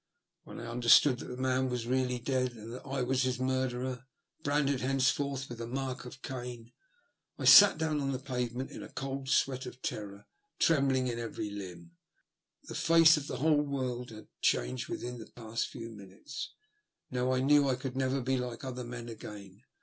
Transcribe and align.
When 0.45 0.59
I 0.59 0.65
understood 0.65 1.19
that 1.19 1.27
the 1.27 1.37
man 1.37 1.69
was 1.69 1.85
really 1.85 2.17
dead, 2.17 2.53
and 2.53 2.73
that 2.73 2.81
I 2.85 3.03
was 3.03 3.21
his 3.21 3.39
murderer— 3.39 4.07
branded 4.43 4.81
henceforth 4.81 5.47
with 5.47 5.59
the 5.59 5.67
mark 5.67 6.05
of 6.05 6.23
Gain— 6.23 6.71
I 7.37 7.45
sat 7.45 7.77
down 7.77 7.99
on 8.01 8.11
the 8.11 8.17
pavement 8.17 8.71
in 8.71 8.81
a 8.81 8.89
cold 8.91 9.29
sweat 9.29 9.67
of 9.67 9.79
terror, 9.83 10.25
trembling 10.57 11.05
in 11.05 11.19
every 11.19 11.51
limb. 11.51 11.97
The 12.63 12.73
face 12.73 13.15
of 13.15 13.27
the 13.27 13.37
whole 13.37 13.61
world 13.61 14.09
had 14.09 14.27
changed 14.41 14.89
within 14.89 15.19
the 15.19 15.31
past 15.35 15.67
few 15.67 15.91
minutes— 15.91 16.51
now 17.11 17.31
I 17.31 17.39
knew 17.39 17.69
I 17.69 17.75
could 17.75 17.95
never 17.95 18.21
be 18.21 18.37
like 18.37 18.63
other 18.63 18.83
men 18.83 19.07
again. 19.07 19.61